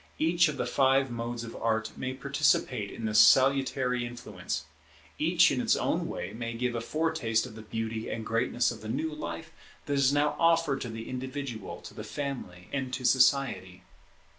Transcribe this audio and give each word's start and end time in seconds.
Each 0.17 0.47
of 0.47 0.57
the 0.57 0.65
five 0.65 1.11
modes 1.11 1.43
of 1.43 1.55
Art 1.57 1.91
may 1.95 2.15
participate 2.15 2.89
in 2.89 3.05
this 3.05 3.19
salutary 3.19 4.03
influence; 4.03 4.65
each 5.19 5.51
in 5.51 5.61
its 5.61 5.75
own 5.75 6.07
way 6.07 6.33
may 6.33 6.53
give 6.55 6.73
a 6.73 6.81
foretaste 6.81 7.45
of 7.45 7.53
the 7.53 7.61
beauty 7.61 8.09
and 8.09 8.25
greatness 8.25 8.71
of 8.71 8.81
the 8.81 8.89
new 8.89 9.13
life 9.13 9.51
that 9.85 9.93
is 9.93 10.11
now 10.11 10.35
offered 10.39 10.81
to 10.81 10.89
the 10.89 11.07
individual, 11.07 11.81
to 11.81 11.93
the 11.93 12.03
family, 12.03 12.67
and 12.73 12.91
to 12.95 13.05
society. 13.05 13.83